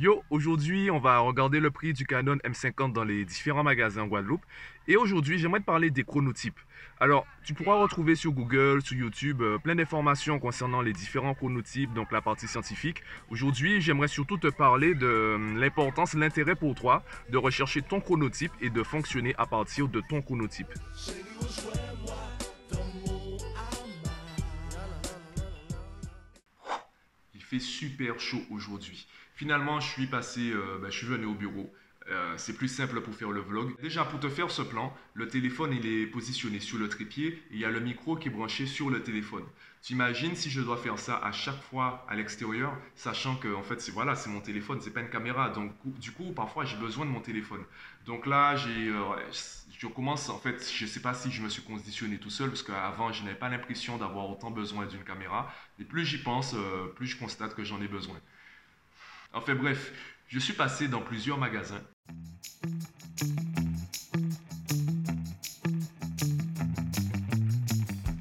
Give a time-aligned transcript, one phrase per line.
[0.00, 4.06] Yo, aujourd'hui, on va regarder le prix du Canon M50 dans les différents magasins en
[4.08, 4.44] Guadeloupe.
[4.88, 6.58] Et aujourd'hui, j'aimerais te parler des chronotypes.
[6.98, 11.94] Alors, tu pourras retrouver sur Google, sur YouTube, euh, plein d'informations concernant les différents chronotypes,
[11.94, 13.04] donc la partie scientifique.
[13.30, 18.50] Aujourd'hui, j'aimerais surtout te parler de euh, l'importance, l'intérêt pour toi de rechercher ton chronotype
[18.60, 20.74] et de fonctionner à partir de ton chronotype.
[27.60, 29.06] Super chaud aujourd'hui.
[29.34, 31.72] Finalement, je suis passé, euh, ben, je suis venu au bureau.
[32.10, 33.74] Euh, c'est plus simple pour faire le vlog.
[33.80, 37.54] Déjà, pour te faire ce plan, le téléphone il est positionné sur le trépied et
[37.54, 39.44] il y a le micro qui est branché sur le téléphone.
[39.82, 43.62] Tu imagines si je dois faire ça à chaque fois à l'extérieur, sachant que en
[43.62, 46.76] fait c'est voilà c'est mon téléphone, c'est pas une caméra, donc du coup parfois j'ai
[46.76, 47.64] besoin de mon téléphone.
[48.04, 49.16] Donc là euh,
[49.78, 52.62] je commence en fait, je sais pas si je me suis conditionné tout seul parce
[52.62, 56.54] qu'avant je n'avais pas l'impression d'avoir autant besoin d'une caméra, mais plus j'y pense,
[56.96, 58.16] plus je constate que j'en ai besoin.
[59.34, 59.92] Enfin bref,
[60.28, 61.82] je suis passé dans plusieurs magasins.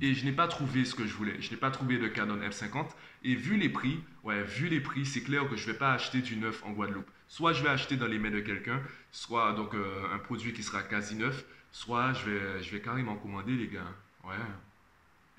[0.02, 1.40] Et je n'ai pas trouvé ce que je voulais.
[1.40, 2.88] Je n'ai pas trouvé de Canon F50.
[3.24, 5.94] Et vu les prix, ouais, vu les prix, c'est clair que je ne vais pas
[5.94, 7.10] acheter du neuf en Guadeloupe.
[7.28, 10.64] Soit je vais acheter dans les mains de quelqu'un, soit donc euh, un produit qui
[10.64, 13.94] sera quasi neuf, soit je vais, je vais carrément commander les gars.
[14.26, 14.36] Ouais.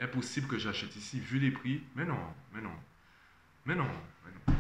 [0.01, 1.83] Impossible que j'achète ici, vu les prix.
[1.95, 2.19] Mais non,
[2.55, 2.75] mais non.
[3.67, 3.89] Mais non,
[4.25, 4.54] mais non.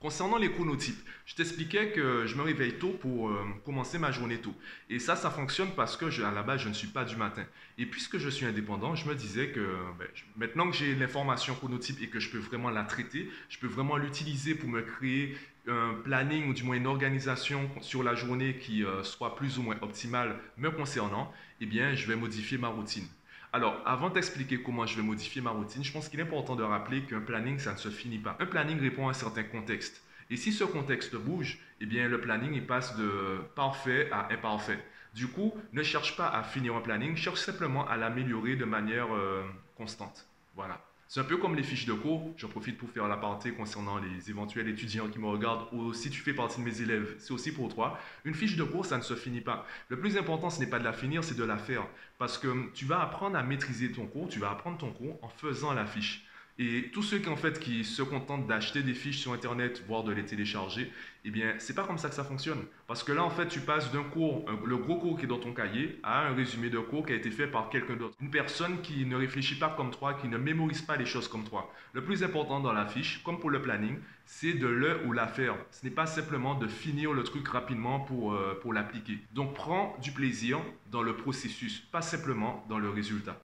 [0.00, 4.38] Concernant les chronotypes, je t'expliquais que je me réveille tôt pour euh, commencer ma journée
[4.38, 4.54] tôt.
[4.88, 7.44] Et ça, ça fonctionne parce que à la base, je ne suis pas du matin.
[7.76, 9.60] Et puisque je suis indépendant, je me disais que
[9.98, 13.66] ben, maintenant que j'ai l'information chronotype et que je peux vraiment la traiter, je peux
[13.66, 15.36] vraiment l'utiliser pour me créer
[15.68, 19.62] un planning ou du moins une organisation sur la journée qui euh, soit plus ou
[19.62, 23.06] moins optimale me concernant, eh bien, je vais modifier ma routine.
[23.52, 26.62] Alors, avant d'expliquer comment je vais modifier ma routine, je pense qu'il est important de
[26.62, 28.36] rappeler qu'un planning, ça ne se finit pas.
[28.38, 30.02] Un planning répond à un certain contexte.
[30.30, 34.78] Et si ce contexte bouge, eh bien, le planning, passe de parfait à imparfait.
[35.14, 39.12] Du coup, ne cherche pas à finir un planning, cherche simplement à l'améliorer de manière
[39.12, 39.42] euh,
[39.76, 40.28] constante.
[40.54, 40.80] Voilà.
[41.12, 42.32] C'est un peu comme les fiches de cours.
[42.36, 46.20] J'en profite pour faire l'aparté concernant les éventuels étudiants qui me regardent ou si tu
[46.20, 47.98] fais partie de mes élèves, c'est aussi pour toi.
[48.24, 49.66] Une fiche de cours, ça ne se finit pas.
[49.88, 51.84] Le plus important, ce n'est pas de la finir, c'est de la faire.
[52.16, 55.28] Parce que tu vas apprendre à maîtriser ton cours, tu vas apprendre ton cours en
[55.28, 56.29] faisant la fiche.
[56.62, 60.12] Et tous ceux qui, fait, qui se contentent d'acheter des fiches sur Internet, voire de
[60.12, 60.92] les télécharger,
[61.24, 62.62] eh bien, c'est pas comme ça que ça fonctionne.
[62.86, 65.38] Parce que là, en fait, tu passes d'un cours, le gros cours qui est dans
[65.38, 68.14] ton cahier, à un résumé de cours qui a été fait par quelqu'un d'autre.
[68.20, 71.44] Une personne qui ne réfléchit pas comme toi, qui ne mémorise pas les choses comme
[71.44, 71.72] toi.
[71.94, 73.96] Le plus important dans la fiche, comme pour le planning,
[74.26, 75.56] c'est de le ou la faire.
[75.70, 79.16] Ce n'est pas simplement de finir le truc rapidement pour, euh, pour l'appliquer.
[79.32, 80.58] Donc, prends du plaisir
[80.90, 83.40] dans le processus, pas simplement dans le résultat.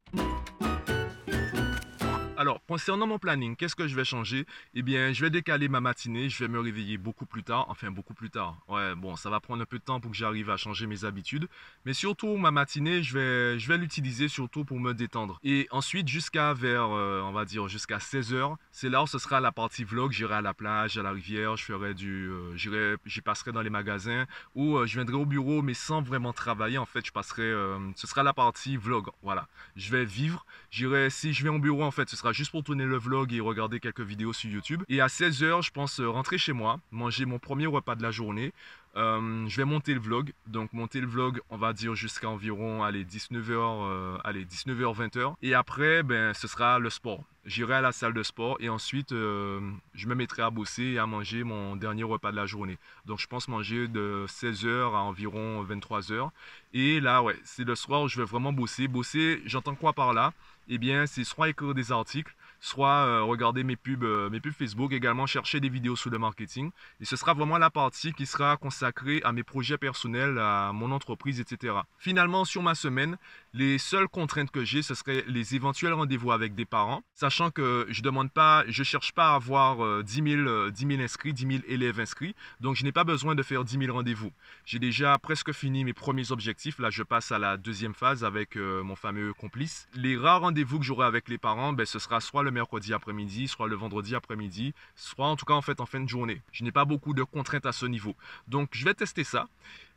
[2.47, 4.47] Alors, concernant mon planning, qu'est-ce que je vais changer?
[4.73, 7.91] Eh bien, je vais décaler ma matinée, je vais me réveiller beaucoup plus tard, enfin
[7.91, 8.57] beaucoup plus tard.
[8.69, 11.05] Ouais, bon, ça va prendre un peu de temps pour que j'arrive à changer mes
[11.05, 11.49] habitudes,
[11.85, 15.41] mais surtout ma matinée, je vais, je vais l'utiliser surtout pour me détendre.
[15.43, 19.41] Et ensuite, jusqu'à vers, euh, on va dire, jusqu'à 16h, c'est là où ce sera
[19.41, 22.95] la partie vlog, j'irai à la plage, à la rivière, je ferai du, euh, j'irai,
[23.07, 24.25] j'y passerai dans les magasins,
[24.55, 27.53] ou euh, je viendrai au bureau, mais sans vraiment travailler, en fait, je passerai,
[27.97, 29.49] ce sera la partie vlog, voilà.
[29.75, 32.63] Je vais vivre, j'irai, si je viens au bureau, en fait, ce sera juste pour
[32.63, 34.83] tourner le vlog et regarder quelques vidéos sur YouTube.
[34.89, 38.11] Et à 16h, je pense euh, rentrer chez moi, manger mon premier repas de la
[38.11, 38.53] journée.
[38.97, 40.33] Euh, je vais monter le vlog.
[40.47, 45.35] Donc monter le vlog, on va dire jusqu'à environ allez, 19h, euh, allez, 19h, 20h.
[45.43, 47.23] Et après, ben, ce sera le sport.
[47.45, 51.07] J'irai à la salle de sport et ensuite, je me mettrai à bosser et à
[51.07, 52.77] manger mon dernier repas de la journée.
[53.05, 56.31] Donc je pense manger de 16h à environ 23h.
[56.75, 58.89] Et là, ouais, c'est le soir où je vais vraiment bosser.
[58.89, 60.33] Bosser, j'entends quoi par là?
[60.69, 64.53] Eh bien, c'est soit écrire des articles, soit euh, regarder mes pubs, euh, mes pubs
[64.53, 66.71] Facebook, également chercher des vidéos sur le marketing.
[67.01, 70.93] Et ce sera vraiment la partie qui sera consacrée à mes projets personnels, à mon
[70.93, 71.75] entreprise, etc.
[71.99, 73.17] Finalement, sur ma semaine,
[73.53, 77.87] les seules contraintes que j'ai, ce seraient les éventuels rendez-vous avec des parents, sachant que
[77.89, 80.15] je demande pas, je cherche pas à avoir 10
[80.45, 83.65] 000, 10 000 inscrits, 10 000 élèves inscrits, donc je n'ai pas besoin de faire
[83.65, 84.33] 10 000 rendez-vous.
[84.65, 86.79] J'ai déjà presque fini mes premiers objectifs.
[86.79, 89.89] Là, je passe à la deuxième phase avec euh, mon fameux complice.
[89.95, 93.69] Les rares rendez-vous que j'aurai avec les parents, ben, ce sera soit mercredi après-midi, soit
[93.69, 96.43] le vendredi après-midi, soit en tout cas en fait en fin de journée.
[96.53, 98.15] Je n'ai pas beaucoup de contraintes à ce niveau.
[98.49, 99.49] Donc je vais tester ça.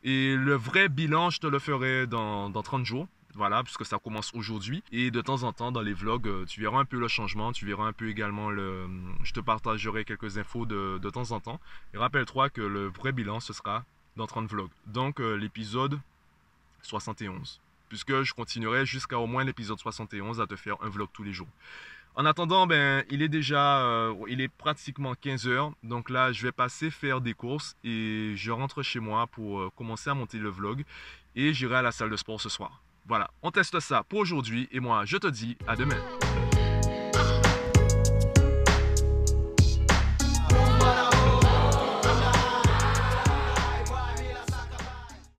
[0.03, 3.07] Et le vrai bilan, je te le ferai dans, dans 30 jours.
[3.35, 4.83] Voilà, puisque ça commence aujourd'hui.
[4.91, 7.51] Et de temps en temps, dans les vlogs, euh, tu verras un peu le changement.
[7.51, 8.87] Tu verras un peu également le.
[9.23, 11.59] Je te partagerai quelques infos de, de temps en temps.
[11.93, 13.85] Et rappelle-toi que le vrai bilan, ce sera
[14.17, 14.71] dans 30 vlogs.
[14.87, 15.99] Donc, euh, l'épisode
[16.81, 21.23] 71 puisque je continuerai jusqu'à au moins l'épisode 71 à te faire un vlog tous
[21.23, 21.47] les jours.
[22.15, 25.71] En attendant, ben, il est déjà, euh, il est pratiquement 15 heures.
[25.83, 29.69] Donc là, je vais passer faire des courses et je rentre chez moi pour euh,
[29.75, 30.83] commencer à monter le vlog
[31.35, 32.81] et j'irai à la salle de sport ce soir.
[33.07, 35.97] Voilà, on teste ça pour aujourd'hui et moi, je te dis à demain.